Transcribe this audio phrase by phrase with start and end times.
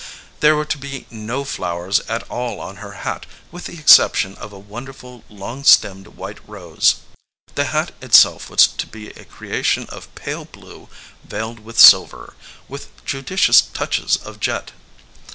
[0.39, 4.51] There were to be no flowers at all on her hat with the exception of
[4.51, 6.95] a wonderful long stemmed white rose.
[7.53, 10.89] The hat itself was to be a creation of pale blue
[11.23, 12.33] veiled with silver,
[12.67, 14.71] with judi cious touches of jet.